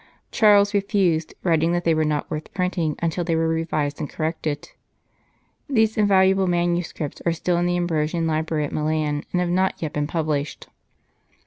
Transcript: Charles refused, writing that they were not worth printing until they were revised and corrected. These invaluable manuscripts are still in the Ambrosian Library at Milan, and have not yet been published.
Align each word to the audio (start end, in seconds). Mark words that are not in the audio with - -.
Charles 0.31 0.73
refused, 0.73 1.35
writing 1.43 1.73
that 1.73 1.83
they 1.83 1.93
were 1.93 2.03
not 2.03 2.31
worth 2.31 2.51
printing 2.55 2.95
until 3.03 3.23
they 3.23 3.35
were 3.35 3.47
revised 3.47 3.99
and 3.99 4.09
corrected. 4.09 4.71
These 5.69 5.95
invaluable 5.95 6.47
manuscripts 6.47 7.21
are 7.23 7.33
still 7.33 7.57
in 7.57 7.67
the 7.67 7.77
Ambrosian 7.77 8.25
Library 8.25 8.65
at 8.65 8.71
Milan, 8.71 9.25
and 9.31 9.39
have 9.39 9.49
not 9.51 9.79
yet 9.79 9.93
been 9.93 10.07
published. 10.07 10.69